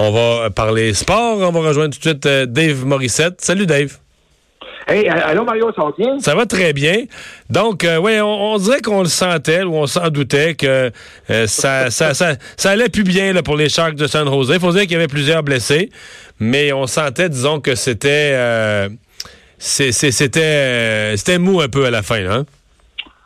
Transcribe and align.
On 0.00 0.12
va 0.12 0.48
parler 0.50 0.94
sport. 0.94 1.38
On 1.40 1.50
va 1.50 1.58
rejoindre 1.58 1.92
tout 1.92 1.98
de 1.98 2.08
suite 2.08 2.26
euh, 2.26 2.46
Dave 2.46 2.86
Morissette. 2.86 3.40
Salut 3.40 3.66
Dave. 3.66 3.98
Hey, 4.86 5.08
allô 5.08 5.44
Mario, 5.44 5.72
ça 5.74 5.82
va 5.82 5.90
bien? 5.98 6.20
Ça 6.20 6.36
va 6.36 6.46
très 6.46 6.72
bien. 6.72 7.06
Donc, 7.50 7.82
euh, 7.82 7.98
oui, 7.98 8.12
on, 8.22 8.56
dirait 8.58 8.80
qu'on 8.80 9.00
le 9.00 9.08
sentait 9.08 9.64
ou 9.64 9.74
on 9.74 9.88
s'en 9.88 10.08
doutait 10.10 10.54
que 10.54 10.92
euh, 11.30 11.46
ça, 11.48 11.90
ça, 11.90 12.14
ça, 12.14 12.34
ça, 12.56 12.70
allait 12.70 12.88
plus 12.88 13.02
bien 13.02 13.32
là, 13.32 13.42
pour 13.42 13.56
les 13.56 13.68
Sharks 13.68 13.96
de 13.96 14.06
San 14.06 14.28
Jose. 14.28 14.52
Il 14.54 14.60
faut 14.60 14.70
dire 14.70 14.82
qu'il 14.82 14.92
y 14.92 14.96
avait 14.96 15.08
plusieurs 15.08 15.42
blessés, 15.42 15.90
mais 16.38 16.72
on 16.72 16.86
sentait, 16.86 17.28
disons, 17.28 17.60
que 17.60 17.74
c'était 17.74 18.30
euh, 18.34 18.88
c'était 19.58 21.16
c'était 21.16 21.38
mou 21.38 21.60
un 21.60 21.68
peu 21.68 21.86
à 21.86 21.90
la 21.90 22.02
fin. 22.02 22.24
Hein? 22.24 22.46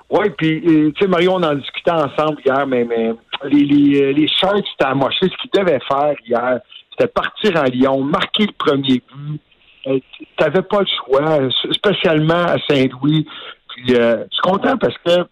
Oui, 0.09 0.31
puis, 0.39 0.63
tu 0.63 0.95
sais, 0.99 1.07
Mario, 1.07 1.33
on 1.35 1.43
en 1.43 1.55
discutait 1.55 1.91
ensemble 1.91 2.41
hier, 2.47 2.67
mais, 2.67 2.85
mais 2.85 3.13
les, 3.45 3.65
les, 3.65 4.13
les 4.13 4.29
Sharks, 4.29 4.67
c'était 4.71 4.91
amoché. 4.91 5.29
Ce 5.29 5.37
qu'ils 5.37 5.51
devaient 5.53 5.81
faire 5.89 6.15
hier, 6.27 6.61
c'était 6.91 7.09
partir 7.09 7.57
en 7.57 7.65
Lyon, 7.65 8.03
marquer 8.05 8.47
le 8.47 8.53
premier 8.53 9.03
but, 9.15 9.41
euh, 9.87 9.99
tu 10.17 10.27
n'avais 10.41 10.63
pas 10.63 10.81
le 10.81 10.87
choix, 10.87 11.49
spécialement 11.73 12.45
à 12.45 12.57
Saint-Louis. 12.69 13.27
Puis, 13.69 13.95
euh, 13.95 14.25
je 14.31 14.35
suis 14.35 14.43
content 14.43 14.77
parce 14.77 14.97
que, 14.99 15.25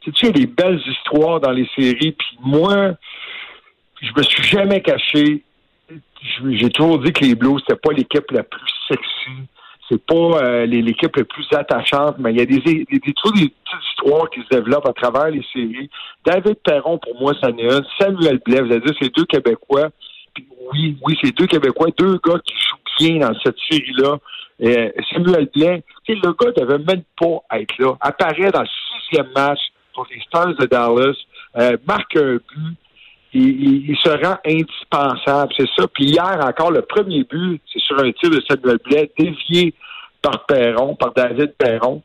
tu 0.00 0.12
sais, 0.14 0.26
il 0.26 0.26
y 0.26 0.28
a 0.28 0.32
des 0.32 0.46
belles 0.46 0.80
histoires 0.86 1.40
dans 1.40 1.50
les 1.50 1.68
séries. 1.76 2.12
Puis 2.12 2.38
moi, 2.40 2.92
je 4.00 4.10
me 4.16 4.22
suis 4.22 4.42
jamais 4.44 4.80
caché. 4.80 5.42
J'ai 6.50 6.70
toujours 6.70 6.98
dit 7.00 7.12
que 7.12 7.24
les 7.24 7.34
Blues, 7.34 7.60
c'était 7.66 7.80
pas 7.80 7.92
l'équipe 7.92 8.30
la 8.30 8.42
plus 8.42 8.70
sexy. 8.88 9.48
C'est 9.90 10.04
pas 10.06 10.14
euh, 10.14 10.66
l'équipe 10.66 11.16
la 11.16 11.24
plus 11.24 11.46
attachante, 11.52 12.16
mais 12.18 12.32
il 12.32 12.38
y 12.38 12.40
a 12.40 12.46
des, 12.46 12.58
des, 12.60 12.84
des, 12.84 12.84
des, 12.84 13.00
petites 13.00 13.48
histoires 13.90 14.30
qui 14.30 14.40
se 14.42 14.48
développent 14.56 14.86
à 14.86 14.92
travers 14.92 15.30
les 15.30 15.44
séries. 15.52 15.90
David 16.24 16.58
Perron, 16.62 16.98
pour 16.98 17.20
moi, 17.20 17.32
ça 17.42 17.50
n'est 17.50 17.72
un. 17.72 17.80
Samuel 17.98 18.40
Blais, 18.44 18.60
vous 18.60 18.70
allez 18.70 18.80
dire, 18.80 18.94
c'est 19.00 19.14
deux 19.14 19.24
Québécois. 19.24 19.88
Oui, 20.72 20.96
oui, 21.04 21.18
c'est 21.20 21.36
deux 21.36 21.46
Québécois, 21.46 21.88
deux 21.98 22.20
gars 22.24 22.38
qui 22.44 22.54
jouent 22.54 23.18
dans 23.18 23.34
cette 23.42 23.56
série-là. 23.68 24.18
Euh, 24.62 24.90
Samuel 25.10 25.48
Blain, 25.54 25.80
le 26.08 26.32
gars 26.32 26.52
devait 26.56 26.78
même 26.78 27.02
pas 27.18 27.58
être 27.58 27.76
là. 27.78 27.94
Apparaît 28.00 28.52
dans 28.52 28.62
le 28.62 28.68
sixième 29.02 29.32
match 29.34 29.60
contre 29.94 30.10
les 30.14 30.20
Stars 30.20 30.54
de 30.54 30.66
Dallas, 30.66 31.16
euh, 31.56 31.76
marque 31.86 32.16
un 32.16 32.34
but. 32.34 32.76
Il, 33.32 33.96
se 34.02 34.08
rend 34.08 34.38
indispensable, 34.44 35.52
c'est 35.56 35.68
ça. 35.76 35.86
Puis 35.94 36.04
hier 36.04 36.38
encore, 36.42 36.72
le 36.72 36.82
premier 36.82 37.24
but, 37.24 37.60
c'est 37.72 37.80
sur 37.80 37.98
un 37.98 38.10
tir 38.12 38.30
de 38.30 38.42
Samuel 38.48 38.78
Blais, 38.84 39.10
dévié 39.16 39.72
par 40.20 40.46
Perron, 40.46 40.96
par 40.96 41.12
David 41.12 41.54
Perron. 41.56 42.02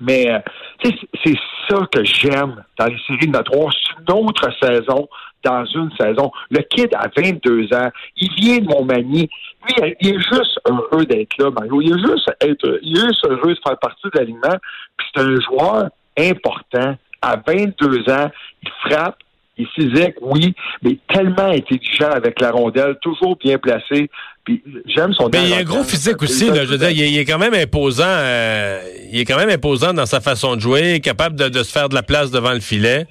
Mais 0.00 0.30
euh, 0.30 0.38
c'est 0.82 1.38
ça 1.68 1.78
que 1.90 2.04
j'aime 2.04 2.62
dans 2.78 2.86
les 2.86 2.98
séries 3.06 3.28
de 3.28 3.32
notre 3.32 3.52
C'est 3.52 4.12
une 4.12 4.26
autre 4.26 4.50
saison 4.60 5.08
dans 5.46 5.64
une 5.64 5.90
saison. 5.98 6.30
Le 6.50 6.60
kid 6.62 6.92
a 6.94 7.08
22 7.16 7.72
ans. 7.72 7.90
Il 8.16 8.32
vient 8.34 8.58
de 8.58 8.66
Montmagny. 8.66 9.30
Lui, 9.64 9.96
il 10.00 10.08
est 10.08 10.20
juste 10.20 10.60
heureux 10.68 11.06
d'être 11.06 11.38
là, 11.38 11.50
Mario. 11.50 11.80
Il 11.80 11.92
est 11.92 11.98
juste, 11.98 12.30
il 12.42 12.96
heureux 13.24 13.54
de 13.54 13.60
faire 13.66 13.78
partie 13.78 14.08
de 14.12 14.18
l'aliment. 14.18 14.56
Puis 14.96 15.06
c'est 15.14 15.22
un 15.22 15.40
joueur 15.40 15.88
important. 16.18 16.96
À 17.22 17.36
22 17.46 18.10
ans, 18.10 18.30
il 18.62 18.70
frappe. 18.84 19.18
Il 19.58 19.64
est 19.64 19.68
physique, 19.74 20.14
oui, 20.20 20.54
mais 20.82 20.98
tellement 21.12 21.50
intelligent 21.50 22.10
avec 22.10 22.40
la 22.40 22.50
rondelle, 22.50 22.96
toujours 23.00 23.36
bien 23.36 23.56
placé. 23.58 24.10
Puis 24.44 24.62
j'aime 24.86 25.12
son. 25.14 25.30
Mais 25.32 25.48
il 25.48 25.54
a 25.54 25.58
un 25.58 25.64
gros 25.64 25.82
physique 25.82 26.22
aussi. 26.22 26.48
Là, 26.48 26.64
je 26.64 26.70
veux 26.70 26.78
dire, 26.78 26.90
il 26.90 27.18
est, 27.18 27.24
quand 27.24 27.38
même 27.38 27.54
imposant. 27.54 28.04
Euh, 28.06 28.80
il 29.10 29.18
est 29.18 29.24
quand 29.24 29.38
même 29.38 29.48
imposant 29.48 29.94
dans 29.94 30.06
sa 30.06 30.20
façon 30.20 30.56
de 30.56 30.60
jouer, 30.60 31.00
capable 31.00 31.36
de, 31.36 31.48
de 31.48 31.62
se 31.62 31.72
faire 31.72 31.88
de 31.88 31.94
la 31.94 32.02
place 32.02 32.30
devant 32.30 32.52
le 32.52 32.60
filet. 32.60 33.06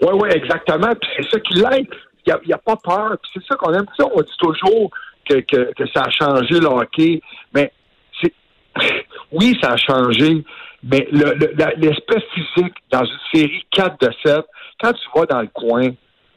Oui, 0.00 0.12
oui, 0.14 0.28
exactement. 0.34 0.92
Puis 1.00 1.10
c'est 1.16 1.30
ça 1.30 1.40
qui 1.40 1.54
l'aide. 1.54 1.86
Il 2.26 2.34
n'y 2.46 2.52
a, 2.52 2.56
a, 2.56 2.58
pas 2.58 2.76
peur. 2.76 3.16
Puis 3.22 3.30
c'est 3.34 3.46
ça 3.46 3.56
qu'on 3.56 3.72
aime. 3.74 3.86
Ça, 3.98 4.06
on 4.14 4.20
dit 4.20 4.36
toujours 4.38 4.90
que, 5.28 5.34
que, 5.40 5.72
que, 5.74 5.86
ça 5.94 6.04
a 6.04 6.10
changé 6.10 6.58
le 6.58 6.66
hockey. 6.66 7.20
Mais 7.54 7.72
oui, 9.32 9.56
ça 9.62 9.72
a 9.72 9.76
changé. 9.76 10.44
Mais 10.82 11.06
l'espèce 11.10 12.22
physique 12.34 12.74
dans 12.90 13.04
une 13.04 13.18
série 13.34 13.66
4 13.70 14.00
de 14.00 14.12
7, 14.24 14.44
quand 14.80 14.92
tu 14.92 15.08
vas 15.14 15.26
dans 15.26 15.40
le 15.42 15.48
coin, 15.48 15.90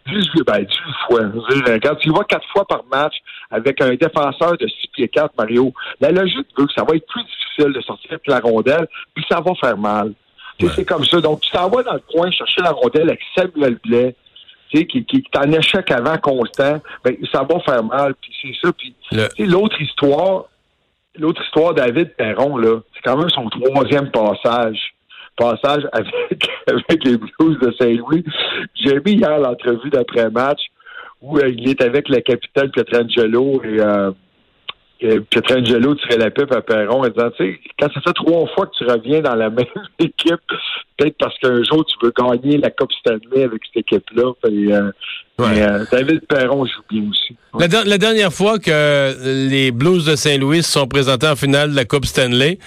18, 0.07 0.43
ben, 0.45 0.63
18 0.63 0.67
fois. 1.07 1.79
Quand 1.81 1.95
tu 1.95 2.09
vas 2.11 2.23
quatre 2.25 2.47
fois 2.49 2.65
par 2.65 2.83
match 2.91 3.15
avec 3.49 3.81
un 3.81 3.95
défenseur 3.95 4.57
de 4.57 4.67
6 4.67 4.87
pieds 4.93 5.07
4, 5.07 5.33
Mario, 5.37 5.73
la 6.01 6.11
logique 6.11 6.47
veut 6.57 6.65
que 6.65 6.73
ça 6.73 6.83
va 6.83 6.95
être 6.95 7.07
plus 7.07 7.23
difficile 7.23 7.73
de 7.73 7.81
sortir 7.81 8.19
la 8.27 8.39
rondelle, 8.39 8.87
puis 9.13 9.23
ça 9.29 9.39
va 9.39 9.53
faire 9.55 9.77
mal. 9.77 10.13
C'est 10.75 10.85
comme 10.85 11.03
ça. 11.03 11.19
Donc, 11.19 11.41
tu 11.41 11.51
t'en 11.51 11.69
vas 11.69 11.83
dans 11.83 11.93
le 11.93 12.03
coin 12.11 12.29
chercher 12.31 12.61
la 12.61 12.71
rondelle 12.71 13.09
avec 13.09 13.21
Samuel 13.35 13.77
Blais, 13.83 14.15
qui, 14.69 14.85
qui, 14.87 15.05
qui 15.05 15.17
est 15.17 15.37
en 15.37 15.51
échec 15.51 15.89
avant 15.91 16.17
constant, 16.17 16.81
ben, 17.03 17.15
ça 17.31 17.43
va 17.43 17.59
faire 17.59 17.83
mal. 17.83 18.13
Puis 18.15 18.31
c'est 18.41 18.55
ça. 18.61 18.73
Puis 18.73 19.45
l'autre 19.45 19.79
histoire, 19.81 20.45
l'autre 21.17 21.41
histoire, 21.43 21.73
David 21.73 22.15
Perron, 22.15 22.57
là, 22.57 22.79
c'est 22.93 23.01
quand 23.03 23.17
même 23.17 23.29
son 23.29 23.49
troisième 23.49 24.11
passage. 24.11 24.93
Passage 25.35 25.87
avec, 25.91 26.49
avec 26.67 27.03
les 27.05 27.17
Blues 27.17 27.57
de 27.59 27.73
Saint-Louis. 27.79 28.23
J'ai 28.75 28.99
mis 28.99 29.13
hier 29.13 29.39
l'entrevue 29.39 29.89
d'après-match 29.89 30.61
où 31.21 31.39
euh, 31.39 31.49
il 31.49 31.69
est 31.69 31.81
avec 31.81 32.07
le 32.09 32.19
capitaine 32.19 32.69
Pietrangelo 32.69 33.61
et 33.63 33.79
euh, 33.79 34.11
Pietrangelo 35.29 35.95
tirait 35.95 36.17
la 36.17 36.31
pipe 36.31 36.51
à 36.53 36.61
Perron 36.61 37.03
en 37.03 37.09
disant, 37.09 37.29
tu 37.37 37.43
sais, 37.43 37.59
quand 37.77 37.91
ça 37.93 37.99
fait 38.01 38.13
trois 38.13 38.47
fois 38.55 38.67
que 38.67 38.71
tu 38.77 38.85
reviens 38.85 39.21
dans 39.21 39.35
la 39.35 39.49
même 39.49 39.65
équipe, 39.99 40.39
peut-être 40.97 41.17
parce 41.17 41.37
qu'un 41.39 41.61
jour 41.63 41.85
tu 41.85 41.95
veux 42.01 42.13
gagner 42.17 42.57
la 42.57 42.69
Coupe 42.69 42.91
Stanley 42.93 43.43
avec 43.43 43.61
cette 43.65 43.83
équipe-là. 43.83 44.31
Euh, 44.45 44.91
euh, 45.41 45.85
David 45.91 46.21
Perron 46.27 46.65
joue 46.65 46.81
bien 46.89 47.03
aussi. 47.09 47.35
La, 47.59 47.97
dernière 47.97 48.31
fois 48.31 48.59
que 48.59 49.49
les 49.49 49.71
Blues 49.71 50.05
de 50.05 50.15
Saint-Louis 50.15 50.63
se 50.63 50.71
sont 50.71 50.87
présentés 50.87 51.27
en 51.27 51.35
finale 51.35 51.71
de 51.71 51.75
la 51.75 51.85
Coupe 51.85 52.05
Stanley, 52.05 52.59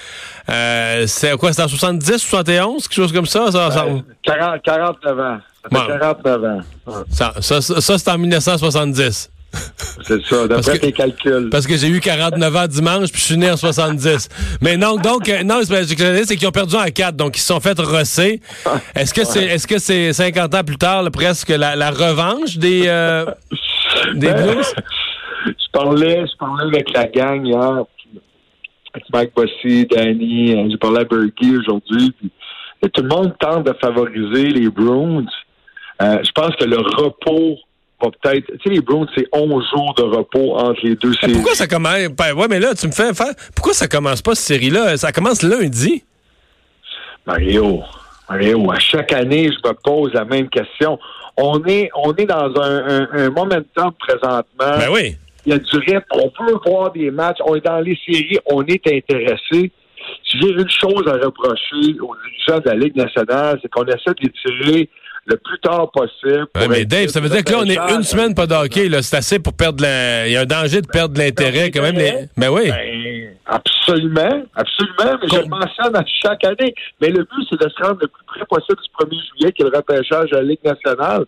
euh, 0.51 1.05
c'est 1.07 1.37
quoi? 1.39 1.53
C'était 1.53 1.63
en 1.63 1.69
70, 1.69 2.19
71, 2.19 2.89
quelque 2.89 2.95
chose 2.95 3.13
comme 3.13 3.27
ça? 3.27 3.51
ça, 3.51 3.87
40, 4.25 4.63
49 4.63 5.21
ans. 5.21 5.39
Ça 5.63 5.81
fait 5.81 5.99
49 5.99 6.45
ans. 6.45 6.61
Ça, 7.09 7.33
ça, 7.41 7.61
ça 7.61 7.99
c'est 7.99 8.11
en 8.11 8.19
1970. 8.19 9.31
C'est 9.77 10.25
ça, 10.25 10.49
d'après 10.49 10.79
tes 10.79 10.93
calculs. 10.93 11.51
Parce 11.51 11.67
que 11.67 11.77
j'ai 11.77 11.89
eu 11.89 12.01
49 12.01 12.57
ans 12.57 12.67
dimanche, 12.67 13.11
puis 13.13 13.21
je 13.21 13.27
suis 13.27 13.37
né 13.37 13.51
en 13.51 13.57
70. 13.57 14.29
Mais 14.63 14.77
non, 14.77 14.97
donc, 14.97 15.29
euh, 15.29 15.43
non, 15.43 15.61
c'est 15.63 16.37
qu'ils 16.37 16.49
ont 16.49 16.53
perdu 16.53 16.77
en 16.77 16.85
4, 16.85 17.15
donc 17.15 17.37
ils 17.37 17.41
se 17.41 17.49
sont 17.49 17.61
fait 17.61 17.79
rosser. 17.79 18.41
Est-ce 18.95 19.13
que 19.13 19.25
c'est 19.25 19.45
est-ce 19.45 19.67
que 19.67 19.79
c'est 19.79 20.13
50 20.13 20.55
ans 20.55 20.65
plus 20.65 20.79
tard, 20.79 21.05
presque 21.11 21.51
la, 21.51 21.91
revanche 21.91 22.57
des, 22.57 22.85
euh, 22.87 23.27
des 24.15 24.33
ben, 24.33 24.55
Blues? 24.55 24.75
Je 25.47 25.53
parlais, 25.73 26.25
je 26.27 26.37
parlais 26.39 26.65
avec 26.65 26.93
la 26.93 27.05
gang 27.05 27.45
hier, 27.47 27.85
avec 28.95 29.05
Mike 29.13 29.33
Bossy, 29.37 29.87
Danny, 29.87 30.55
euh, 30.55 30.69
j'ai 30.71 30.77
parlé 30.79 31.01
à 31.01 31.05
Berkey 31.05 31.57
aujourd'hui, 31.59 32.15
tout 32.93 33.03
le 33.03 33.09
monde 33.09 33.35
tente 33.39 33.67
de 33.67 33.75
favoriser 33.81 34.49
les 34.49 34.69
Bruins. 34.71 35.27
je 36.01 36.31
pense 36.33 36.55
que 36.57 36.65
le 36.65 36.79
repos 36.79 37.59
peut-être. 38.01 38.47
Tu 38.47 38.59
sais, 38.63 38.71
les 38.71 38.81
Browns, 38.81 39.09
c'est 39.17 39.27
11 39.33 39.65
jours 39.71 39.95
de 39.95 40.03
repos 40.03 40.57
entre 40.57 40.81
les 40.83 40.97
deux 40.97 41.13
séries. 41.15 41.33
Pourquoi 41.35 41.55
ça 41.55 41.67
commence? 41.67 42.09
Ben, 42.09 42.33
ouais, 42.35 42.47
mais 42.49 42.61
là, 42.61 42.75
tu 42.75 42.87
me 42.87 42.93
fais 42.93 43.15
faire. 43.15 43.33
Pourquoi 43.55 43.73
ça 43.73 43.89
commence 43.89 44.23
pas 44.23 44.35
cette 44.35 44.47
série-là? 44.47 44.97
Ça 44.97 45.13
commence 45.13 45.43
lundi. 45.43 46.05
Mario, 47.27 47.83
Mario, 48.29 48.71
à 48.71 48.79
chaque 48.79 49.13
année, 49.13 49.51
je 49.51 49.69
me 49.69 49.75
pose 49.75 50.13
la 50.15 50.25
même 50.25 50.49
question. 50.49 50.99
On 51.37 51.63
est, 51.65 51.91
on 51.95 52.15
est 52.15 52.25
dans 52.25 52.55
un, 52.61 53.09
un, 53.13 53.31
momentum 53.31 53.93
présentement. 53.99 54.45
Ben 54.59 54.89
oui. 54.91 55.17
Il 55.45 55.53
y 55.53 55.55
a 55.55 55.59
du 55.59 55.77
rythme. 55.77 56.05
On 56.13 56.31
peut 56.31 56.59
voir 56.67 56.93
des 56.93 57.11
matchs. 57.11 57.39
On 57.45 57.55
est 57.55 57.65
dans 57.65 57.81
les 57.81 57.99
séries. 58.07 58.39
On 58.47 58.65
est 58.65 58.85
intéressé. 58.87 59.71
Si 60.25 60.41
j'ai 60.41 60.51
une 60.51 60.71
chose 60.71 61.07
à 61.07 61.13
reprocher 61.13 61.99
aux 62.01 62.15
dirigeants 62.17 62.61
de 62.61 62.69
la 62.69 62.75
Ligue 62.75 62.97
nationale, 62.97 63.59
c'est 63.61 63.69
qu'on 63.69 63.85
essaie 63.85 64.15
d'étirer 64.21 64.89
le 65.27 65.37
plus 65.37 65.59
tard 65.59 65.91
possible. 65.91 66.47
mais 66.69 66.85
Dave, 66.85 67.09
ça 67.09 67.21
veut 67.21 67.29
dire 67.29 67.45
que 67.45 67.53
là, 67.53 67.59
on 67.61 67.65
est 67.65 67.95
une 67.95 68.03
semaine 68.03 68.35
pas 68.35 68.47
d'hockey. 68.47 68.89
C'est 69.03 69.17
assez 69.17 69.39
pour 69.39 69.55
perdre 69.55 69.85
Il 70.27 70.33
y 70.33 70.37
a 70.37 70.43
un 70.43 70.47
danger 70.47 70.81
de 70.81 70.87
perdre 70.87 71.19
l'intérêt 71.19 71.71
quand 71.71 71.83
même. 71.83 71.97
Les... 71.97 72.29
Ben 72.37 72.49
oui. 72.51 72.71
Ben, 72.71 73.37
absolument. 73.47 74.45
Absolument. 74.55 75.19
Mais 75.21 75.29
je 75.29 75.41
le 75.41 75.49
mentionne 75.49 75.97
à 75.97 76.05
chaque 76.23 76.45
année. 76.45 76.75
Mais 77.01 77.09
le 77.09 77.25
but, 77.25 77.47
c'est 77.51 77.61
de 77.61 77.69
se 77.69 77.83
rendre 77.83 77.99
le 78.01 78.09
plus 78.09 78.25
près 78.27 78.47
possible 78.47 78.79
du 78.81 79.05
1er 79.05 79.27
juillet, 79.29 79.53
qui 79.53 79.63
est 79.63 79.71
le 79.71 79.77
repêchage 79.77 80.33
à 80.33 80.37
la 80.37 80.43
Ligue 80.43 80.65
nationale. 80.65 81.25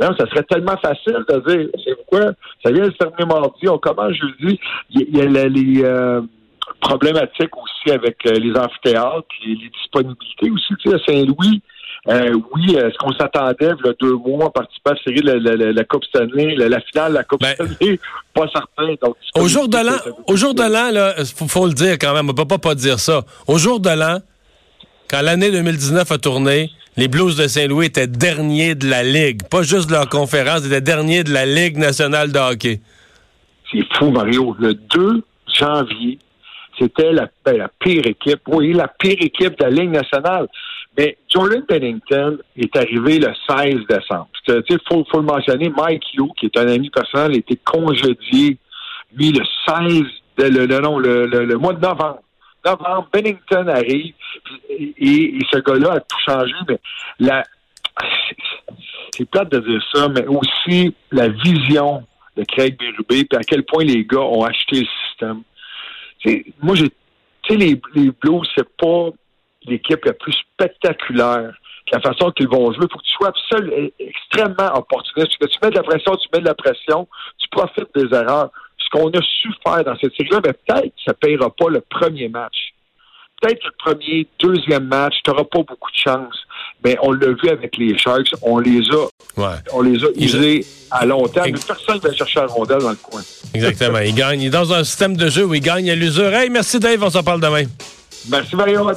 Non, 0.00 0.14
ça 0.16 0.26
serait 0.28 0.44
tellement 0.44 0.76
facile 0.76 1.24
de 1.28 1.48
dire, 1.48 1.68
c'est 1.84 1.96
pourquoi? 1.96 2.32
Ça 2.62 2.70
vient 2.70 2.86
de 2.86 2.92
se 2.92 2.96
terminer 2.98 3.26
mardi, 3.26 3.68
on 3.68 3.78
commence 3.78 4.12
jeudi. 4.12 4.60
Il 4.90 5.16
y 5.16 5.20
a, 5.20 5.48
les 5.48 5.82
euh, 5.82 6.20
problématiques 6.80 7.56
aussi 7.56 7.90
avec 7.92 8.16
euh, 8.26 8.38
les 8.38 8.56
amphithéâtres, 8.56 9.26
les, 9.44 9.56
les 9.56 9.70
disponibilités 9.70 10.50
aussi, 10.50 10.74
tu 10.78 10.90
sais, 10.90 10.94
à 10.94 10.98
Saint-Louis. 11.04 11.62
Euh, 12.08 12.32
oui, 12.54 12.74
est-ce 12.74 12.96
qu'on 12.98 13.12
s'attendait, 13.12 13.56
il 13.60 13.86
y 13.86 13.88
a 13.88 13.92
deux 14.00 14.14
mois, 14.14 14.46
à 14.46 14.50
participer 14.50 14.90
à 14.90 14.94
la 14.94 15.02
série 15.02 15.20
de 15.20 15.72
la, 15.72 15.84
Coupe 15.84 16.04
Stanley, 16.04 16.54
la, 16.56 16.80
finale 16.80 17.12
de 17.12 17.16
la 17.18 17.24
Coupe 17.24 17.40
ben, 17.40 17.54
Stanley? 17.54 17.98
Pas 18.34 18.46
certain. 18.52 18.94
au 19.34 19.48
jour 19.48 19.68
de 19.68 19.76
l'an, 19.76 20.14
au 20.26 20.36
jour 20.36 20.54
de 20.54 20.62
l'an, 20.62 20.90
là, 20.92 21.14
faut, 21.48 21.66
le 21.66 21.72
dire 21.72 21.94
quand 21.94 22.14
même, 22.14 22.30
on 22.30 22.34
peut 22.34 22.46
pas 22.46 22.58
pas 22.58 22.76
dire 22.76 23.00
ça. 23.00 23.24
Au 23.48 23.58
jour 23.58 23.80
de 23.80 23.90
l'an, 23.90 24.20
quand 25.10 25.22
l'année 25.22 25.50
2019 25.50 26.12
a 26.12 26.18
tourné, 26.18 26.70
les 26.96 27.08
Blues 27.08 27.36
de 27.36 27.48
Saint-Louis 27.48 27.86
étaient 27.86 28.06
derniers 28.06 28.74
de 28.74 28.88
la 28.88 29.02
Ligue. 29.02 29.42
Pas 29.48 29.62
juste 29.62 29.88
de 29.88 29.94
leur 29.94 30.08
conférence, 30.08 30.60
ils 30.60 30.66
étaient 30.66 30.80
derniers 30.80 31.24
de 31.24 31.32
la 31.32 31.46
Ligue 31.46 31.78
nationale 31.78 32.30
de 32.30 32.38
hockey. 32.38 32.80
C'est 33.72 33.84
fou, 33.94 34.10
Mario. 34.10 34.54
Le 34.58 34.74
2 34.74 35.22
janvier, 35.52 36.18
c'était 36.78 37.12
la, 37.12 37.28
ben, 37.44 37.56
la 37.56 37.68
pire 37.80 38.06
équipe. 38.06 38.40
Oui, 38.46 38.72
la 38.72 38.88
pire 38.88 39.16
équipe 39.20 39.58
de 39.58 39.64
la 39.64 39.70
Ligue 39.70 39.90
nationale. 39.90 40.48
Mais 40.96 41.16
Jordan 41.28 41.64
Pennington 41.66 42.38
est 42.56 42.74
arrivé 42.76 43.18
le 43.18 43.32
16 43.48 43.86
décembre. 43.88 44.28
Il 44.48 44.78
faut, 44.88 45.04
faut, 45.10 45.18
le 45.18 45.26
mentionner, 45.26 45.68
Mike 45.68 46.04
Hugh, 46.14 46.32
qui 46.36 46.46
est 46.46 46.58
un 46.58 46.68
ami 46.68 46.90
personnel, 46.90 47.32
a 47.32 47.36
été 47.36 47.56
congédié, 47.56 48.58
lui, 49.14 49.32
le 49.32 49.44
16, 49.66 50.02
le, 50.38 50.66
le, 50.66 51.26
le, 51.26 51.44
le, 51.44 51.56
mois 51.56 51.74
de 51.74 51.80
novembre. 51.80 52.20
Novembre, 52.64 53.08
Pennington 53.12 53.68
arrive, 53.68 54.14
et, 54.70 55.38
ce 55.52 55.58
gars-là 55.58 55.92
a 55.94 56.00
tout 56.00 56.16
changé, 56.26 56.54
mais 56.68 56.78
la, 57.20 57.44
c'est 59.16 59.28
plate 59.30 59.50
de 59.50 59.60
dire 59.60 59.82
ça, 59.92 60.08
mais 60.08 60.26
aussi 60.26 60.94
la 61.12 61.28
vision 61.28 62.04
de 62.36 62.44
Craig 62.44 62.76
Berube, 62.78 63.06
puis 63.06 63.26
à 63.32 63.42
quel 63.42 63.64
point 63.64 63.84
les 63.84 64.04
gars 64.04 64.20
ont 64.20 64.44
acheté 64.44 64.80
le 64.80 64.86
système. 65.08 65.42
moi, 66.62 66.74
j'ai, 66.74 66.88
tu 67.42 67.52
sais, 67.52 67.56
les, 67.56 67.80
les 67.94 68.10
Blues, 68.10 68.48
c'est 68.56 68.68
pas 68.76 69.10
l'équipe 69.66 70.04
la 70.04 70.12
plus 70.12 70.32
spectaculaire. 70.32 71.52
La 71.92 72.00
façon 72.00 72.30
qu'ils 72.32 72.48
vont 72.48 72.70
jouer, 72.72 72.86
faut 72.92 72.98
que 72.98 73.04
tu 73.04 73.14
sois 73.14 73.32
seul 73.50 73.90
extrêmement 73.98 74.76
opportuniste. 74.76 75.38
Que 75.40 75.46
tu 75.46 75.58
mets 75.62 75.70
de 75.70 75.76
la 75.76 75.82
pression, 75.82 76.16
tu 76.16 76.28
mets 76.32 76.40
de 76.40 76.46
la 76.46 76.54
pression, 76.54 77.08
tu 77.38 77.48
profites 77.48 77.88
des 77.94 78.14
erreurs. 78.14 78.50
Ce 78.78 78.90
qu'on 78.90 79.08
a 79.10 79.22
su 79.22 79.48
faire 79.66 79.84
dans 79.84 79.96
cette 79.98 80.14
série-là, 80.14 80.40
mais 80.44 80.52
peut-être 80.52 80.84
que 80.84 81.02
ça 81.04 81.12
ne 81.12 81.14
payera 81.14 81.50
pas 81.50 81.68
le 81.68 81.80
premier 81.80 82.28
match. 82.28 82.72
Peut-être 83.40 83.64
le 83.64 83.70
premier, 83.78 84.26
deuxième 84.38 84.86
match, 84.86 85.14
tu 85.24 85.30
n'auras 85.30 85.44
pas 85.44 85.58
beaucoup 85.58 85.90
de 85.90 85.96
chance. 85.96 86.34
Mais 86.84 86.96
on 87.02 87.12
l'a 87.12 87.28
vu 87.28 87.48
avec 87.48 87.76
les 87.76 87.96
Sharks, 87.96 88.34
on 88.42 88.58
les 88.58 88.80
a, 88.90 89.56
on 89.72 89.82
les 89.82 90.04
a 90.04 90.08
usés 90.16 90.64
à 90.90 91.06
long 91.06 91.26
terme. 91.26 91.52
personne 91.52 91.96
ne 91.96 92.00
va 92.00 92.12
chercher 92.12 92.40
un 92.40 92.46
rondelle 92.46 92.78
dans 92.78 92.90
le 92.90 92.96
coin. 92.96 93.22
Exactement. 93.54 93.98
il 93.98 94.14
gagne. 94.14 94.48
dans 94.50 94.72
un 94.72 94.84
système 94.84 95.16
de 95.16 95.28
jeu 95.28 95.44
où 95.44 95.54
il 95.54 95.60
gagne 95.60 95.90
à 95.90 95.94
l'usure. 95.94 96.32
Hey, 96.34 96.50
merci 96.50 96.78
Dave, 96.78 97.02
on 97.02 97.10
s'en 97.10 97.22
parle 97.22 97.40
demain. 97.40 97.64
Merci 98.30 98.56
Mario, 98.56 98.86
à. 98.86 98.94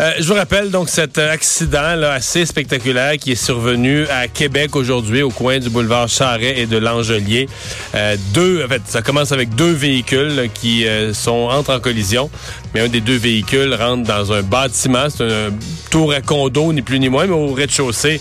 Euh, 0.00 0.12
je 0.20 0.28
vous 0.28 0.34
rappelle 0.34 0.70
donc 0.70 0.88
cet 0.88 1.18
accident 1.18 1.96
là, 1.96 2.12
assez 2.12 2.46
spectaculaire 2.46 3.16
qui 3.16 3.32
est 3.32 3.42
survenu 3.42 4.06
à 4.08 4.28
Québec 4.28 4.76
aujourd'hui 4.76 5.22
au 5.22 5.30
coin 5.30 5.58
du 5.58 5.70
boulevard 5.70 6.08
Charret 6.08 6.60
et 6.60 6.66
de 6.66 6.76
l'Angelier. 6.76 7.48
Euh, 7.94 8.16
deux, 8.32 8.64
en 8.64 8.68
fait, 8.68 8.82
ça 8.84 9.02
commence 9.02 9.32
avec 9.32 9.54
deux 9.54 9.72
véhicules 9.72 10.50
qui 10.52 10.86
euh, 10.86 11.14
sont 11.14 11.48
entrent 11.50 11.74
en 11.74 11.80
collision, 11.80 12.30
mais 12.74 12.80
un 12.80 12.88
des 12.88 13.00
deux 13.00 13.16
véhicules 13.16 13.74
rentre 13.74 14.06
dans 14.06 14.32
un 14.32 14.42
bâtiment, 14.42 15.08
c'est 15.08 15.24
un, 15.24 15.50
tour 15.90 16.12
à 16.12 16.20
condo 16.20 16.72
ni 16.72 16.82
plus 16.82 17.00
ni 17.00 17.08
moins, 17.08 17.26
mais 17.26 17.34
au 17.34 17.54
rez-de-chaussée, 17.54 18.20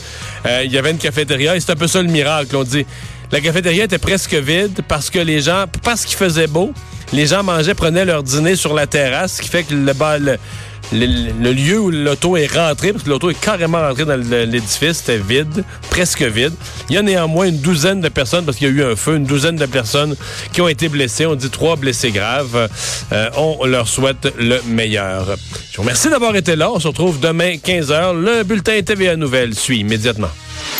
il 0.63 0.71
y 0.71 0.77
avait 0.77 0.91
une 0.91 0.97
cafétéria 0.97 1.55
et 1.55 1.59
c'est 1.59 1.71
un 1.73 1.75
peu 1.75 1.87
ça 1.87 2.01
le 2.01 2.07
miracle. 2.07 2.55
On 2.55 2.63
dit 2.63 2.85
la 3.31 3.41
cafétéria 3.41 3.83
était 3.83 3.97
presque 3.97 4.33
vide 4.33 4.81
parce 4.87 5.09
que 5.09 5.19
les 5.19 5.41
gens, 5.41 5.65
parce 5.83 6.05
qu'il 6.05 6.15
faisait 6.15 6.47
beau, 6.47 6.71
les 7.13 7.27
gens 7.27 7.43
mangeaient, 7.43 7.73
prenaient 7.73 8.05
leur 8.05 8.23
dîner 8.23 8.55
sur 8.55 8.73
la 8.73 8.87
terrasse, 8.87 9.37
ce 9.37 9.41
qui 9.41 9.49
fait 9.49 9.63
que 9.63 9.73
le, 9.73 9.93
le, 10.93 11.31
le, 11.41 11.51
lieu 11.51 11.79
où 11.79 11.89
l'auto 11.89 12.37
est 12.37 12.47
rentré, 12.47 12.91
parce 12.91 13.03
que 13.03 13.09
l'auto 13.09 13.29
est 13.29 13.39
carrément 13.39 13.79
rentrée 13.79 14.05
dans 14.05 14.15
l'édifice, 14.15 14.97
c'était 14.97 15.17
vide, 15.17 15.63
presque 15.89 16.21
vide. 16.21 16.53
Il 16.89 16.95
y 16.95 16.97
a 16.97 17.01
néanmoins 17.01 17.47
une 17.47 17.59
douzaine 17.59 18.01
de 18.01 18.09
personnes, 18.09 18.45
parce 18.45 18.57
qu'il 18.57 18.67
y 18.67 18.71
a 18.71 18.73
eu 18.73 18.91
un 18.91 18.95
feu, 18.95 19.15
une 19.15 19.25
douzaine 19.25 19.55
de 19.55 19.65
personnes 19.65 20.15
qui 20.53 20.61
ont 20.61 20.67
été 20.67 20.89
blessées. 20.89 21.25
On 21.25 21.35
dit 21.35 21.49
trois 21.49 21.75
blessés 21.75 22.11
graves. 22.11 22.69
Euh, 23.11 23.29
on 23.35 23.65
leur 23.65 23.87
souhaite 23.87 24.33
le 24.37 24.61
meilleur. 24.67 25.35
Je 25.71 25.77
vous 25.77 25.83
remercie 25.83 26.09
d'avoir 26.09 26.35
été 26.35 26.55
là. 26.55 26.71
On 26.71 26.79
se 26.79 26.87
retrouve 26.87 27.19
demain 27.19 27.55
15h. 27.55 28.19
Le 28.19 28.43
bulletin 28.43 28.81
TVA 28.81 29.15
Nouvelles 29.15 29.55
suit 29.55 29.79
immédiatement. 29.79 30.29